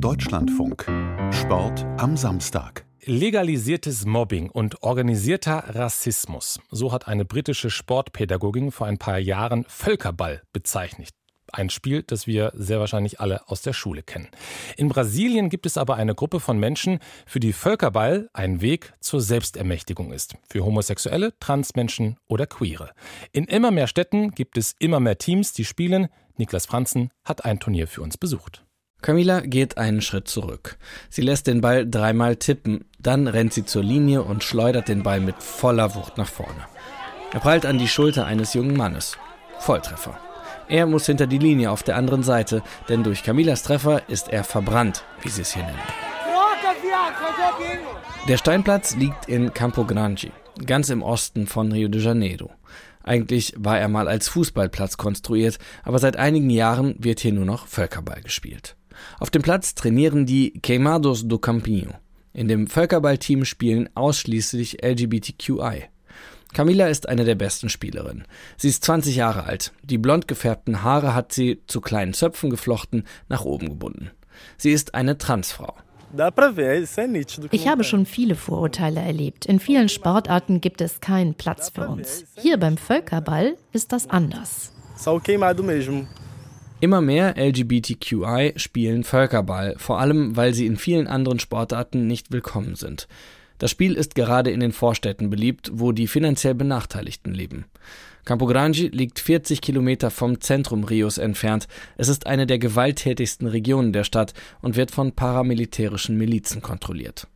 Deutschlandfunk. 0.00 0.86
Sport 1.32 1.84
am 1.96 2.16
Samstag. 2.16 2.84
Legalisiertes 3.04 4.06
Mobbing 4.06 4.48
und 4.48 4.84
organisierter 4.84 5.74
Rassismus. 5.74 6.60
So 6.70 6.92
hat 6.92 7.08
eine 7.08 7.24
britische 7.24 7.68
Sportpädagogin 7.68 8.70
vor 8.70 8.86
ein 8.86 8.98
paar 8.98 9.18
Jahren 9.18 9.64
Völkerball 9.66 10.42
bezeichnet. 10.52 11.08
Ein 11.52 11.68
Spiel, 11.68 12.04
das 12.04 12.28
wir 12.28 12.52
sehr 12.54 12.78
wahrscheinlich 12.78 13.18
alle 13.18 13.48
aus 13.48 13.62
der 13.62 13.72
Schule 13.72 14.04
kennen. 14.04 14.28
In 14.76 14.88
Brasilien 14.88 15.48
gibt 15.48 15.66
es 15.66 15.76
aber 15.76 15.96
eine 15.96 16.14
Gruppe 16.14 16.38
von 16.38 16.60
Menschen, 16.60 17.00
für 17.26 17.40
die 17.40 17.52
Völkerball 17.52 18.30
ein 18.32 18.60
Weg 18.60 18.92
zur 19.00 19.20
Selbstermächtigung 19.20 20.12
ist. 20.12 20.36
Für 20.48 20.64
Homosexuelle, 20.64 21.32
Transmenschen 21.40 22.18
oder 22.28 22.46
Queere. 22.46 22.90
In 23.32 23.46
immer 23.46 23.72
mehr 23.72 23.88
Städten 23.88 24.30
gibt 24.30 24.58
es 24.58 24.76
immer 24.78 25.00
mehr 25.00 25.18
Teams, 25.18 25.54
die 25.54 25.64
spielen. 25.64 26.06
Niklas 26.36 26.66
Franzen 26.66 27.10
hat 27.24 27.44
ein 27.44 27.58
Turnier 27.58 27.88
für 27.88 28.02
uns 28.02 28.16
besucht. 28.16 28.62
Camila 29.00 29.40
geht 29.40 29.78
einen 29.78 30.00
Schritt 30.00 30.26
zurück. 30.26 30.76
Sie 31.08 31.22
lässt 31.22 31.46
den 31.46 31.60
Ball 31.60 31.88
dreimal 31.88 32.36
tippen, 32.36 32.84
dann 32.98 33.28
rennt 33.28 33.52
sie 33.52 33.64
zur 33.64 33.84
Linie 33.84 34.22
und 34.22 34.42
schleudert 34.42 34.88
den 34.88 35.04
Ball 35.04 35.20
mit 35.20 35.40
voller 35.42 35.94
Wucht 35.94 36.18
nach 36.18 36.28
vorne. 36.28 36.66
Er 37.32 37.40
prallt 37.40 37.64
an 37.64 37.78
die 37.78 37.88
Schulter 37.88 38.26
eines 38.26 38.54
jungen 38.54 38.76
Mannes. 38.76 39.16
Volltreffer. 39.60 40.18
Er 40.68 40.86
muss 40.86 41.06
hinter 41.06 41.26
die 41.26 41.38
Linie 41.38 41.70
auf 41.70 41.82
der 41.82 41.96
anderen 41.96 42.22
Seite, 42.22 42.62
denn 42.88 43.04
durch 43.04 43.22
Camilas 43.22 43.62
Treffer 43.62 44.08
ist 44.08 44.28
er 44.28 44.44
verbrannt, 44.44 45.04
wie 45.22 45.28
sie 45.28 45.42
es 45.42 45.54
hier 45.54 45.62
nennen. 45.62 45.78
Der 48.28 48.36
Steinplatz 48.36 48.96
liegt 48.96 49.28
in 49.28 49.54
Campo 49.54 49.84
Grande, 49.84 50.32
ganz 50.66 50.90
im 50.90 51.02
Osten 51.02 51.46
von 51.46 51.72
Rio 51.72 51.88
de 51.88 52.02
Janeiro. 52.02 52.50
Eigentlich 53.02 53.54
war 53.56 53.78
er 53.78 53.88
mal 53.88 54.08
als 54.08 54.28
Fußballplatz 54.28 54.98
konstruiert, 54.98 55.58
aber 55.82 55.98
seit 55.98 56.16
einigen 56.16 56.50
Jahren 56.50 56.94
wird 56.98 57.20
hier 57.20 57.32
nur 57.32 57.46
noch 57.46 57.66
Völkerball 57.66 58.20
gespielt. 58.20 58.76
Auf 59.18 59.30
dem 59.30 59.42
Platz 59.42 59.74
trainieren 59.74 60.26
die 60.26 60.52
Queimados 60.62 61.26
do 61.26 61.38
Campinho. 61.38 61.92
In 62.32 62.48
dem 62.48 62.66
Völkerballteam 62.66 63.44
spielen 63.44 63.88
ausschließlich 63.94 64.84
LGBTQI. 64.84 65.84
Camila 66.52 66.86
ist 66.86 67.08
eine 67.08 67.24
der 67.24 67.34
besten 67.34 67.68
Spielerinnen. 67.68 68.24
Sie 68.56 68.68
ist 68.68 68.84
20 68.84 69.16
Jahre 69.16 69.44
alt. 69.44 69.72
Die 69.82 69.98
blond 69.98 70.28
gefärbten 70.28 70.82
Haare 70.82 71.14
hat 71.14 71.32
sie 71.32 71.62
zu 71.66 71.80
kleinen 71.80 72.14
Zöpfen 72.14 72.50
geflochten, 72.50 73.04
nach 73.28 73.44
oben 73.44 73.68
gebunden. 73.68 74.10
Sie 74.56 74.70
ist 74.70 74.94
eine 74.94 75.18
Transfrau. 75.18 75.74
Ich 77.50 77.68
habe 77.68 77.84
schon 77.84 78.06
viele 78.06 78.34
Vorurteile 78.34 79.00
erlebt. 79.00 79.44
In 79.44 79.60
vielen 79.60 79.90
Sportarten 79.90 80.60
gibt 80.60 80.80
es 80.80 81.00
keinen 81.00 81.34
Platz 81.34 81.70
für 81.70 81.86
uns. 81.86 82.24
Hier 82.36 82.56
beim 82.56 82.78
Völkerball 82.78 83.56
ist 83.72 83.92
das 83.92 84.08
anders. 84.08 84.72
Immer 86.80 87.00
mehr 87.00 87.34
LGBTQI 87.36 88.52
spielen 88.54 89.02
Völkerball, 89.02 89.74
vor 89.78 89.98
allem 89.98 90.36
weil 90.36 90.54
sie 90.54 90.64
in 90.64 90.76
vielen 90.76 91.08
anderen 91.08 91.40
Sportarten 91.40 92.06
nicht 92.06 92.30
willkommen 92.30 92.76
sind. 92.76 93.08
Das 93.58 93.72
Spiel 93.72 93.94
ist 93.94 94.14
gerade 94.14 94.52
in 94.52 94.60
den 94.60 94.70
Vorstädten 94.70 95.28
beliebt, 95.28 95.72
wo 95.74 95.90
die 95.90 96.06
finanziell 96.06 96.54
Benachteiligten 96.54 97.34
leben. 97.34 97.64
Campo 98.24 98.46
Grande 98.46 98.86
liegt 98.86 99.18
40 99.18 99.60
Kilometer 99.60 100.12
vom 100.12 100.40
Zentrum 100.40 100.84
Rios 100.84 101.18
entfernt. 101.18 101.66
Es 101.96 102.06
ist 102.08 102.28
eine 102.28 102.46
der 102.46 102.60
gewalttätigsten 102.60 103.48
Regionen 103.48 103.92
der 103.92 104.04
Stadt 104.04 104.32
und 104.62 104.76
wird 104.76 104.92
von 104.92 105.10
paramilitärischen 105.10 106.16
Milizen 106.16 106.62
kontrolliert. 106.62 107.26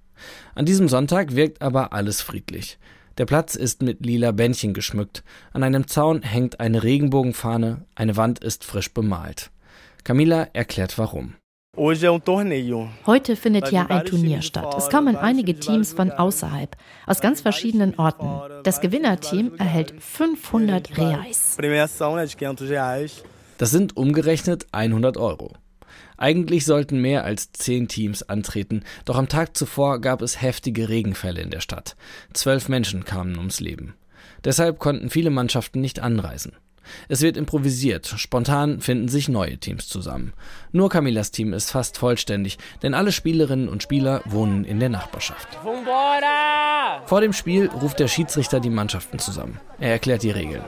An 0.54 0.66
diesem 0.66 0.86
Sonntag 0.88 1.34
wirkt 1.34 1.62
aber 1.62 1.92
alles 1.92 2.22
friedlich. 2.22 2.78
Der 3.18 3.26
Platz 3.26 3.54
ist 3.54 3.82
mit 3.82 4.04
lila 4.04 4.32
Bändchen 4.32 4.72
geschmückt. 4.72 5.22
An 5.52 5.62
einem 5.62 5.86
Zaun 5.86 6.22
hängt 6.22 6.60
eine 6.60 6.82
Regenbogenfahne, 6.82 7.84
eine 7.94 8.16
Wand 8.16 8.42
ist 8.42 8.64
frisch 8.64 8.92
bemalt. 8.92 9.50
Camila 10.04 10.48
erklärt 10.52 10.98
warum. 10.98 11.34
Heute 13.06 13.36
findet 13.36 13.72
ja 13.72 13.86
ein 13.86 14.04
Turnier 14.04 14.42
statt. 14.42 14.74
Es 14.76 14.90
kommen 14.90 15.16
einige 15.16 15.58
Teams 15.58 15.94
von 15.94 16.10
außerhalb, 16.10 16.76
aus 17.06 17.20
ganz 17.20 17.40
verschiedenen 17.40 17.94
Orten. 17.98 18.28
Das 18.62 18.80
Gewinnerteam 18.80 19.54
erhält 19.56 19.94
500 19.98 20.98
Reais. 20.98 21.56
Das 23.56 23.70
sind 23.70 23.96
umgerechnet 23.96 24.66
100 24.72 25.16
Euro. 25.16 25.52
Eigentlich 26.16 26.64
sollten 26.64 27.00
mehr 27.00 27.24
als 27.24 27.52
zehn 27.52 27.88
Teams 27.88 28.22
antreten, 28.22 28.84
doch 29.04 29.16
am 29.16 29.28
Tag 29.28 29.56
zuvor 29.56 30.00
gab 30.00 30.22
es 30.22 30.40
heftige 30.40 30.88
Regenfälle 30.88 31.40
in 31.40 31.50
der 31.50 31.60
Stadt. 31.60 31.96
Zwölf 32.32 32.68
Menschen 32.68 33.04
kamen 33.04 33.36
ums 33.38 33.60
Leben. 33.60 33.94
Deshalb 34.44 34.78
konnten 34.78 35.10
viele 35.10 35.30
Mannschaften 35.30 35.80
nicht 35.80 36.00
anreisen. 36.00 36.52
Es 37.08 37.22
wird 37.22 37.36
improvisiert, 37.36 38.06
spontan 38.16 38.80
finden 38.80 39.08
sich 39.08 39.28
neue 39.28 39.58
Teams 39.58 39.88
zusammen. 39.88 40.32
Nur 40.72 40.88
Camillas 40.88 41.30
Team 41.30 41.52
ist 41.52 41.70
fast 41.70 41.98
vollständig, 41.98 42.58
denn 42.82 42.94
alle 42.94 43.12
Spielerinnen 43.12 43.68
und 43.68 43.82
Spieler 43.82 44.22
wohnen 44.24 44.64
in 44.64 44.80
der 44.80 44.88
Nachbarschaft. 44.88 45.48
Vor 47.06 47.20
dem 47.20 47.32
Spiel 47.32 47.68
ruft 47.68 48.00
der 48.00 48.08
Schiedsrichter 48.08 48.60
die 48.60 48.70
Mannschaften 48.70 49.18
zusammen. 49.18 49.60
Er 49.78 49.92
erklärt 49.92 50.22
die 50.22 50.30
Regeln. 50.30 50.62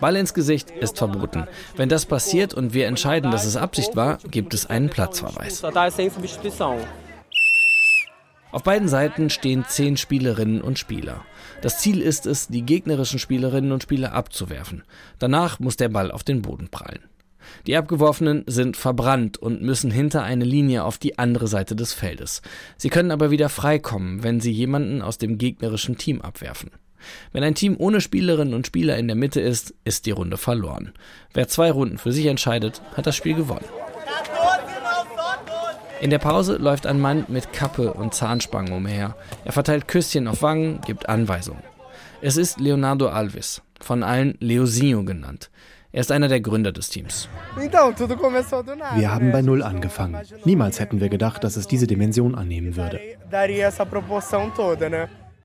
Ball 0.00 0.16
ins 0.16 0.34
Gesicht 0.34 0.70
ist 0.70 0.98
verboten. 0.98 1.46
Wenn 1.76 1.88
das 1.88 2.06
passiert 2.06 2.54
und 2.54 2.74
wir 2.74 2.86
entscheiden, 2.86 3.30
dass 3.30 3.44
es 3.44 3.56
Absicht 3.56 3.96
war, 3.96 4.18
gibt 4.30 4.54
es 4.54 4.66
einen 4.66 4.88
Platzverweis. 4.88 5.62
Auf 8.50 8.62
beiden 8.62 8.88
Seiten 8.88 9.28
stehen 9.28 9.66
zehn 9.68 9.98
Spielerinnen 9.98 10.62
und 10.62 10.78
Spieler. 10.78 11.24
Das 11.60 11.80
Ziel 11.80 12.00
ist 12.00 12.24
es, 12.24 12.48
die 12.48 12.62
gegnerischen 12.62 13.18
Spielerinnen 13.18 13.72
und 13.72 13.82
Spieler 13.82 14.12
abzuwerfen. 14.12 14.84
Danach 15.18 15.58
muss 15.60 15.76
der 15.76 15.90
Ball 15.90 16.10
auf 16.10 16.24
den 16.24 16.40
Boden 16.40 16.68
prallen. 16.68 17.04
Die 17.66 17.76
Abgeworfenen 17.76 18.44
sind 18.46 18.76
verbrannt 18.76 19.36
und 19.36 19.62
müssen 19.62 19.90
hinter 19.90 20.22
eine 20.22 20.44
Linie 20.44 20.84
auf 20.84 20.98
die 20.98 21.18
andere 21.18 21.46
Seite 21.46 21.76
des 21.76 21.92
Feldes. 21.92 22.42
Sie 22.76 22.88
können 22.88 23.10
aber 23.10 23.30
wieder 23.30 23.48
freikommen, 23.48 24.22
wenn 24.22 24.40
sie 24.40 24.52
jemanden 24.52 25.02
aus 25.02 25.18
dem 25.18 25.38
gegnerischen 25.38 25.98
Team 25.98 26.22
abwerfen. 26.22 26.70
Wenn 27.32 27.44
ein 27.44 27.54
Team 27.54 27.76
ohne 27.78 28.00
Spielerinnen 28.00 28.54
und 28.54 28.66
Spieler 28.66 28.96
in 28.98 29.08
der 29.08 29.16
Mitte 29.16 29.40
ist, 29.40 29.74
ist 29.84 30.06
die 30.06 30.10
Runde 30.10 30.36
verloren. 30.36 30.92
Wer 31.32 31.48
zwei 31.48 31.70
Runden 31.70 31.98
für 31.98 32.12
sich 32.12 32.26
entscheidet, 32.26 32.82
hat 32.94 33.06
das 33.06 33.16
Spiel 33.16 33.34
gewonnen. 33.34 33.64
In 36.00 36.10
der 36.10 36.18
Pause 36.18 36.56
läuft 36.56 36.86
ein 36.86 37.00
Mann 37.00 37.24
mit 37.28 37.52
Kappe 37.52 37.92
und 37.92 38.14
Zahnspangen 38.14 38.72
umher. 38.72 39.16
Er 39.44 39.52
verteilt 39.52 39.88
Küsschen 39.88 40.28
auf 40.28 40.42
Wangen, 40.42 40.80
gibt 40.86 41.08
Anweisungen. 41.08 41.62
Es 42.20 42.36
ist 42.36 42.60
Leonardo 42.60 43.08
Alves, 43.08 43.62
von 43.80 44.02
allen 44.02 44.36
Leosinho 44.40 45.04
genannt. 45.04 45.50
Er 45.90 46.00
ist 46.00 46.12
einer 46.12 46.28
der 46.28 46.40
Gründer 46.40 46.70
des 46.70 46.90
Teams. 46.90 47.28
Wir 47.56 49.10
haben 49.10 49.32
bei 49.32 49.42
Null 49.42 49.62
angefangen. 49.62 50.20
Niemals 50.44 50.78
hätten 50.78 51.00
wir 51.00 51.08
gedacht, 51.08 51.42
dass 51.42 51.56
es 51.56 51.66
diese 51.66 51.86
Dimension 51.86 52.34
annehmen 52.34 52.76
würde. 52.76 53.00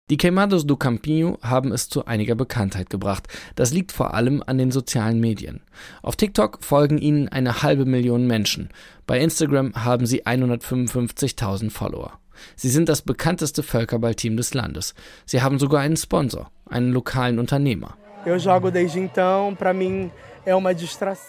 Die 0.09 0.17
Queimados 0.17 0.67
do 0.67 0.75
Campinho 0.75 1.39
haben 1.41 1.71
es 1.71 1.87
zu 1.87 2.05
einiger 2.05 2.35
Bekanntheit 2.35 2.89
gebracht. 2.89 3.27
Das 3.55 3.71
liegt 3.71 3.93
vor 3.93 4.13
allem 4.13 4.43
an 4.45 4.57
den 4.57 4.69
sozialen 4.69 5.21
Medien. 5.21 5.61
Auf 6.01 6.17
TikTok 6.17 6.61
folgen 6.61 6.97
ihnen 6.97 7.29
eine 7.29 7.63
halbe 7.63 7.85
Million 7.85 8.27
Menschen. 8.27 8.67
Bei 9.07 9.17
Instagram 9.19 9.73
haben 9.75 10.05
sie 10.05 10.25
155.000 10.25 11.71
Follower. 11.71 12.19
Sie 12.57 12.69
sind 12.69 12.89
das 12.89 13.01
bekannteste 13.01 13.63
Völkerballteam 13.63 14.35
des 14.35 14.53
Landes. 14.53 14.93
Sie 15.25 15.41
haben 15.41 15.57
sogar 15.57 15.79
einen 15.79 15.95
Sponsor, 15.95 16.51
einen 16.69 16.91
lokalen 16.91 17.39
Unternehmer. 17.39 17.95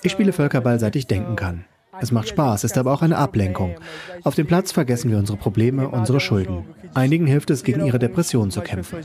Ich 0.03 0.13
spiele 0.13 0.33
Völkerball, 0.33 0.81
seit 0.81 0.97
ich 0.97 1.07
denken 1.07 1.37
kann. 1.37 1.65
Es 2.01 2.13
macht 2.13 2.29
Spaß, 2.29 2.65
ist 2.65 2.79
aber 2.79 2.93
auch 2.93 3.03
eine 3.03 3.17
Ablenkung. 3.17 3.77
Auf 4.23 4.35
dem 4.35 4.47
Platz 4.47 4.73
vergessen 4.73 5.11
wir 5.11 5.19
unsere 5.19 5.39
Probleme, 5.39 5.89
unsere 5.89 6.21
Schulden. 6.21 6.65
Einigen 6.95 7.27
hilft 7.27 7.51
es, 7.51 7.65
gegen 7.65 7.85
ihre 7.85 7.99
Depression 7.99 8.51
zu 8.51 8.61
kämpfen. 8.61 8.99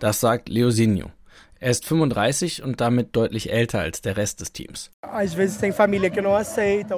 Das 0.00 0.20
sagt 0.20 0.48
Leosinho. 0.48 1.10
Er 1.64 1.70
ist 1.70 1.86
35 1.86 2.62
und 2.62 2.82
damit 2.82 3.16
deutlich 3.16 3.50
älter 3.50 3.80
als 3.80 4.02
der 4.02 4.18
Rest 4.18 4.42
des 4.42 4.52
Teams. 4.52 4.90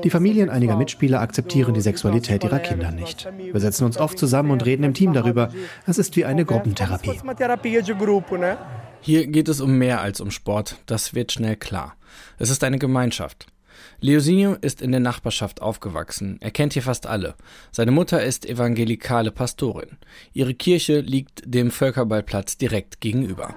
Die 0.02 0.10
Familien 0.10 0.50
einiger 0.50 0.76
Mitspieler 0.76 1.20
akzeptieren 1.20 1.72
die 1.72 1.80
Sexualität 1.80 2.42
ihrer 2.42 2.58
Kinder 2.58 2.90
nicht. 2.90 3.28
Wir 3.38 3.60
setzen 3.60 3.84
uns 3.84 3.96
oft 3.96 4.18
zusammen 4.18 4.50
und 4.50 4.64
reden 4.64 4.82
im 4.82 4.92
Team 4.92 5.12
darüber. 5.12 5.50
Es 5.86 5.98
ist 5.98 6.16
wie 6.16 6.24
eine 6.24 6.44
Gruppentherapie. 6.44 7.12
Hier 9.06 9.28
geht 9.28 9.46
es 9.46 9.60
um 9.60 9.78
mehr 9.78 10.00
als 10.00 10.20
um 10.20 10.32
Sport, 10.32 10.78
das 10.86 11.14
wird 11.14 11.30
schnell 11.30 11.54
klar. 11.54 11.94
Es 12.38 12.50
ist 12.50 12.64
eine 12.64 12.80
Gemeinschaft. 12.80 13.46
Leosinho 14.00 14.54
ist 14.54 14.82
in 14.82 14.90
der 14.90 14.98
Nachbarschaft 14.98 15.62
aufgewachsen. 15.62 16.38
Er 16.40 16.50
kennt 16.50 16.72
hier 16.72 16.82
fast 16.82 17.06
alle. 17.06 17.36
Seine 17.70 17.92
Mutter 17.92 18.20
ist 18.24 18.44
evangelikale 18.46 19.30
Pastorin. 19.30 19.90
Ihre 20.32 20.54
Kirche 20.54 20.98
liegt 20.98 21.42
dem 21.44 21.70
Völkerballplatz 21.70 22.58
direkt 22.58 23.00
gegenüber. 23.00 23.54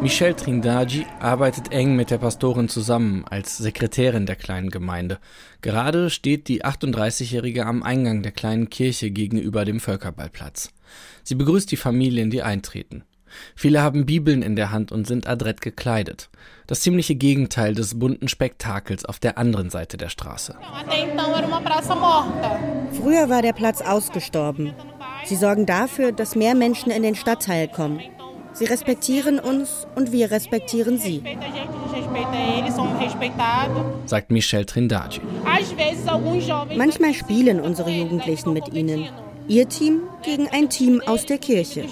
Michelle 0.00 0.34
Trindagi 0.34 1.06
arbeitet 1.20 1.70
eng 1.70 1.94
mit 1.94 2.10
der 2.10 2.18
Pastorin 2.18 2.68
zusammen 2.68 3.24
als 3.30 3.58
Sekretärin 3.58 4.26
der 4.26 4.34
kleinen 4.34 4.70
Gemeinde. 4.70 5.20
Gerade 5.60 6.10
steht 6.10 6.48
die 6.48 6.64
38-Jährige 6.64 7.64
am 7.64 7.84
Eingang 7.84 8.24
der 8.24 8.32
kleinen 8.32 8.70
Kirche 8.70 9.12
gegenüber 9.12 9.64
dem 9.64 9.78
Völkerballplatz. 9.78 10.72
Sie 11.22 11.36
begrüßt 11.36 11.70
die 11.70 11.76
Familien, 11.76 12.28
die 12.28 12.42
eintreten. 12.42 13.04
Viele 13.54 13.82
haben 13.82 14.06
Bibeln 14.06 14.42
in 14.42 14.56
der 14.56 14.70
Hand 14.70 14.92
und 14.92 15.06
sind 15.06 15.26
adrett 15.26 15.60
gekleidet. 15.60 16.30
Das 16.66 16.80
ziemliche 16.80 17.14
Gegenteil 17.14 17.74
des 17.74 17.98
bunten 17.98 18.28
Spektakels 18.28 19.04
auf 19.04 19.18
der 19.18 19.38
anderen 19.38 19.70
Seite 19.70 19.96
der 19.96 20.08
Straße. 20.08 20.56
Früher 22.92 23.28
war 23.28 23.42
der 23.42 23.52
Platz 23.52 23.80
ausgestorben. 23.80 24.72
Sie 25.24 25.36
sorgen 25.36 25.66
dafür, 25.66 26.12
dass 26.12 26.34
mehr 26.34 26.54
Menschen 26.54 26.90
in 26.90 27.02
den 27.02 27.14
Stadtteil 27.14 27.68
kommen. 27.68 28.00
Sie 28.54 28.66
respektieren 28.66 29.38
uns 29.38 29.86
und 29.94 30.12
wir 30.12 30.30
respektieren 30.30 30.98
sie. 30.98 31.22
Sagt 34.04 34.30
Michel 34.30 34.64
Trindade. 34.66 35.20
Manchmal 36.76 37.14
spielen 37.14 37.60
unsere 37.60 37.90
Jugendlichen 37.90 38.52
mit 38.52 38.72
ihnen. 38.74 39.08
Ihr 39.52 39.68
Team 39.68 40.00
gegen 40.24 40.48
ein 40.48 40.70
Team 40.70 41.02
aus 41.04 41.26
der 41.26 41.36
Kirche. 41.36 41.84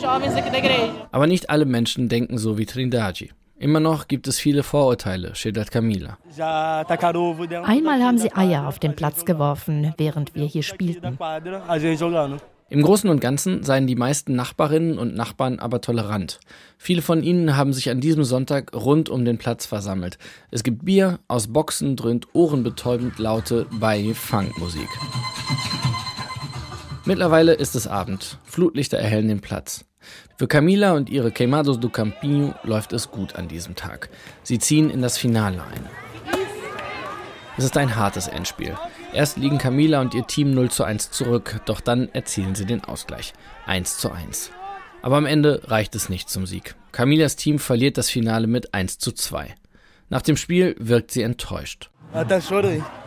Aber 1.12 1.26
nicht 1.26 1.50
alle 1.50 1.66
Menschen 1.66 2.08
denken 2.08 2.38
so 2.38 2.56
wie 2.56 2.64
Trindade. 2.64 3.28
Immer 3.58 3.80
noch 3.80 4.08
gibt 4.08 4.26
es 4.28 4.38
viele 4.38 4.62
Vorurteile, 4.62 5.34
schildert 5.34 5.70
Camila. 5.70 6.16
Einmal 6.38 8.02
haben 8.02 8.16
sie 8.16 8.32
Eier 8.32 8.66
auf 8.66 8.78
den 8.78 8.96
Platz 8.96 9.26
geworfen, 9.26 9.92
während 9.98 10.34
wir 10.34 10.46
hier 10.46 10.62
spielten. 10.62 11.18
Im 12.70 12.82
Großen 12.82 13.10
und 13.10 13.20
Ganzen 13.20 13.62
seien 13.62 13.86
die 13.86 13.96
meisten 13.96 14.34
Nachbarinnen 14.34 14.98
und 14.98 15.14
Nachbarn 15.14 15.58
aber 15.58 15.82
tolerant. 15.82 16.40
Viele 16.78 17.02
von 17.02 17.22
ihnen 17.22 17.58
haben 17.58 17.74
sich 17.74 17.90
an 17.90 18.00
diesem 18.00 18.24
Sonntag 18.24 18.72
rund 18.72 19.10
um 19.10 19.26
den 19.26 19.36
Platz 19.36 19.66
versammelt. 19.66 20.16
Es 20.50 20.62
gibt 20.62 20.86
Bier, 20.86 21.18
aus 21.28 21.48
Boxen 21.48 21.96
dröhnt 21.96 22.28
ohrenbetäubend 22.32 23.18
laute 23.18 23.66
Bai-Funk-Musik. 23.70 24.88
Mittlerweile 27.10 27.54
ist 27.54 27.74
es 27.74 27.88
Abend. 27.88 28.38
Flutlichter 28.44 28.96
erhellen 28.96 29.26
den 29.26 29.40
Platz. 29.40 29.84
Für 30.38 30.46
Camila 30.46 30.92
und 30.92 31.10
ihre 31.10 31.32
Queimados 31.32 31.80
do 31.80 31.88
Campinho 31.88 32.54
läuft 32.62 32.92
es 32.92 33.10
gut 33.10 33.34
an 33.34 33.48
diesem 33.48 33.74
Tag. 33.74 34.10
Sie 34.44 34.60
ziehen 34.60 34.90
in 34.90 35.02
das 35.02 35.18
Finale 35.18 35.60
ein. 35.60 35.88
Es 37.58 37.64
ist 37.64 37.76
ein 37.76 37.96
hartes 37.96 38.28
Endspiel. 38.28 38.76
Erst 39.12 39.38
liegen 39.38 39.58
Camila 39.58 40.00
und 40.00 40.14
ihr 40.14 40.24
Team 40.28 40.54
0 40.54 40.70
zu 40.70 40.84
1 40.84 41.10
zurück, 41.10 41.60
doch 41.64 41.80
dann 41.80 42.08
erzielen 42.12 42.54
sie 42.54 42.64
den 42.64 42.84
Ausgleich. 42.84 43.32
1 43.66 43.98
zu 43.98 44.12
1. 44.12 44.52
Aber 45.02 45.16
am 45.16 45.26
Ende 45.26 45.62
reicht 45.64 45.96
es 45.96 46.10
nicht 46.10 46.30
zum 46.30 46.46
Sieg. 46.46 46.76
Camilas 46.92 47.34
Team 47.34 47.58
verliert 47.58 47.98
das 47.98 48.08
Finale 48.08 48.46
mit 48.46 48.72
1 48.72 48.98
zu 48.98 49.10
2. 49.10 49.52
Nach 50.10 50.22
dem 50.22 50.36
Spiel 50.36 50.76
wirkt 50.78 51.10
sie 51.10 51.22
enttäuscht. 51.22 51.90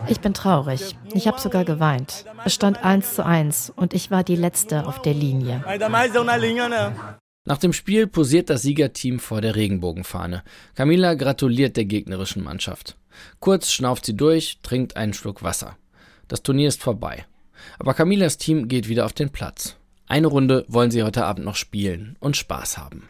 Ich 0.07 0.19
bin 0.21 0.33
traurig. 0.33 0.95
Ich 1.13 1.27
habe 1.27 1.39
sogar 1.39 1.65
geweint. 1.65 2.25
Es 2.45 2.53
stand 2.53 2.83
1 2.83 3.15
zu 3.15 3.25
1 3.25 3.73
und 3.75 3.93
ich 3.93 4.11
war 4.11 4.23
die 4.23 4.35
Letzte 4.35 4.87
auf 4.87 5.01
der 5.01 5.13
Linie. 5.13 5.63
Nach 7.45 7.57
dem 7.57 7.73
Spiel 7.73 8.07
posiert 8.07 8.49
das 8.49 8.61
Siegerteam 8.61 9.19
vor 9.19 9.41
der 9.41 9.55
Regenbogenfahne. 9.55 10.43
Camila 10.75 11.15
gratuliert 11.15 11.75
der 11.75 11.85
gegnerischen 11.85 12.43
Mannschaft. 12.43 12.95
Kurz 13.39 13.71
schnauft 13.71 14.05
sie 14.05 14.15
durch, 14.15 14.59
trinkt 14.63 14.95
einen 14.95 15.13
Schluck 15.13 15.43
Wasser. 15.43 15.77
Das 16.29 16.41
Turnier 16.41 16.69
ist 16.69 16.81
vorbei. 16.81 17.25
Aber 17.79 17.93
Camilas 17.93 18.37
Team 18.37 18.69
geht 18.69 18.87
wieder 18.87 19.05
auf 19.05 19.13
den 19.13 19.29
Platz. 19.29 19.75
Eine 20.07 20.27
Runde 20.27 20.65
wollen 20.67 20.91
sie 20.91 21.03
heute 21.03 21.25
Abend 21.25 21.45
noch 21.45 21.55
spielen 21.55 22.15
und 22.19 22.37
Spaß 22.37 22.77
haben. 22.77 23.09